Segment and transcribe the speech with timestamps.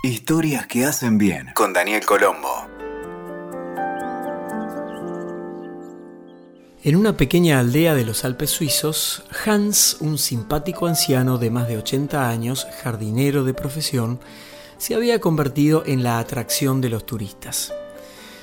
[0.00, 2.68] Historias que hacen bien con Daniel Colombo.
[6.84, 11.78] En una pequeña aldea de los Alpes suizos, Hans, un simpático anciano de más de
[11.78, 14.20] 80 años, jardinero de profesión,
[14.76, 17.74] se había convertido en la atracción de los turistas.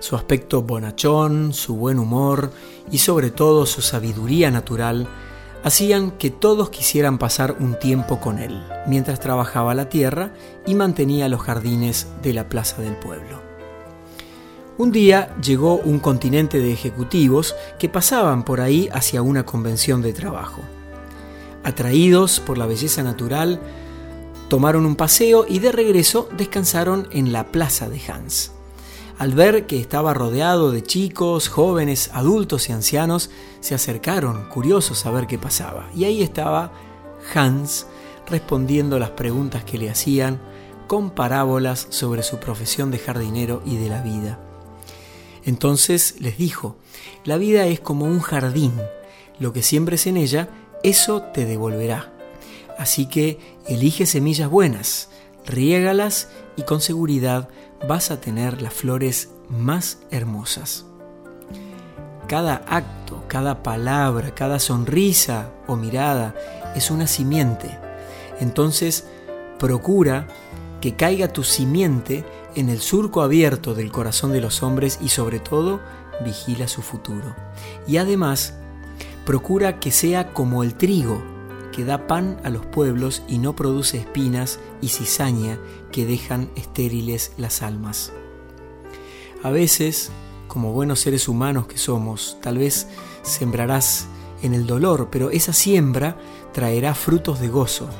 [0.00, 2.50] Su aspecto bonachón, su buen humor
[2.90, 5.08] y sobre todo su sabiduría natural
[5.64, 10.32] hacían que todos quisieran pasar un tiempo con él, mientras trabajaba la tierra
[10.66, 13.40] y mantenía los jardines de la plaza del pueblo.
[14.78, 20.12] Un día llegó un continente de ejecutivos que pasaban por ahí hacia una convención de
[20.12, 20.60] trabajo.
[21.64, 23.58] Atraídos por la belleza natural,
[24.48, 28.52] tomaron un paseo y de regreso descansaron en la plaza de Hans.
[29.18, 33.30] Al ver que estaba rodeado de chicos, jóvenes, adultos y ancianos,
[33.60, 35.88] se acercaron, curiosos a ver qué pasaba.
[35.94, 36.72] Y ahí estaba
[37.34, 37.86] Hans
[38.28, 40.38] respondiendo las preguntas que le hacían
[40.86, 44.38] con parábolas sobre su profesión de jardinero y de la vida.
[45.44, 46.76] Entonces les dijo,
[47.24, 48.74] la vida es como un jardín,
[49.38, 50.50] lo que siembres en ella,
[50.82, 52.12] eso te devolverá.
[52.78, 55.08] Así que elige semillas buenas,
[55.46, 57.48] riégalas y con seguridad
[57.86, 60.86] vas a tener las flores más hermosas.
[62.26, 66.34] Cada acto, cada palabra, cada sonrisa o mirada
[66.74, 67.78] es una simiente.
[68.40, 69.06] Entonces,
[69.58, 70.26] procura
[70.80, 75.38] que caiga tu simiente en el surco abierto del corazón de los hombres y sobre
[75.38, 75.80] todo,
[76.24, 77.36] vigila su futuro.
[77.86, 78.54] Y además,
[79.24, 81.35] procura que sea como el trigo
[81.76, 85.58] que da pan a los pueblos y no produce espinas y cizaña
[85.92, 88.14] que dejan estériles las almas.
[89.42, 90.10] A veces,
[90.48, 92.88] como buenos seres humanos que somos, tal vez
[93.20, 94.06] sembrarás
[94.42, 96.16] en el dolor, pero esa siembra
[96.54, 97.90] traerá frutos de gozo.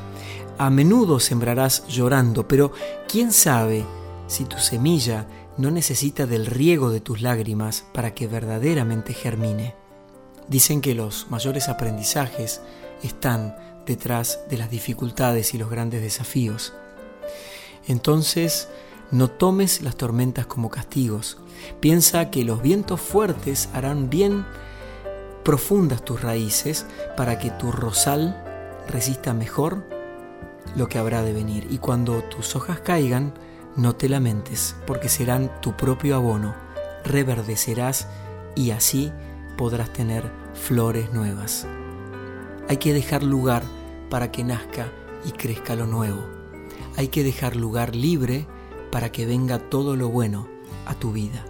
[0.56, 2.72] A menudo sembrarás llorando, pero
[3.06, 3.84] ¿quién sabe
[4.26, 9.74] si tu semilla no necesita del riego de tus lágrimas para que verdaderamente germine?
[10.48, 12.62] Dicen que los mayores aprendizajes
[13.02, 16.74] están detrás de las dificultades y los grandes desafíos.
[17.86, 18.68] Entonces,
[19.10, 21.38] no tomes las tormentas como castigos.
[21.80, 24.44] Piensa que los vientos fuertes harán bien
[25.44, 26.86] profundas tus raíces
[27.16, 28.42] para que tu rosal
[28.88, 29.84] resista mejor
[30.74, 31.68] lo que habrá de venir.
[31.70, 33.32] Y cuando tus hojas caigan,
[33.76, 36.54] no te lamentes, porque serán tu propio abono.
[37.04, 38.08] Reverdecerás
[38.56, 39.12] y así
[39.56, 41.66] podrás tener flores nuevas.
[42.68, 43.62] Hay que dejar lugar
[44.10, 44.90] para que nazca
[45.24, 46.24] y crezca lo nuevo.
[46.96, 48.46] Hay que dejar lugar libre
[48.90, 50.48] para que venga todo lo bueno
[50.86, 51.44] a tu vida.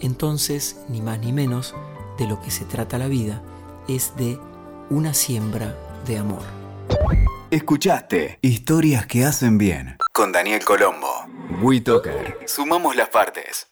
[0.00, 1.74] Entonces, ni más ni menos,
[2.18, 3.42] de lo que se trata la vida
[3.88, 4.38] es de
[4.90, 5.76] una siembra
[6.06, 6.42] de amor.
[7.50, 11.26] Escuchaste Historias que hacen bien con Daniel Colombo.
[11.62, 12.38] WeToker.
[12.46, 13.71] Sumamos las partes.